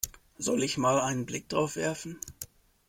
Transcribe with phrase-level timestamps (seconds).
[0.39, 2.17] Soll ich mal einen Blick drauf werfen?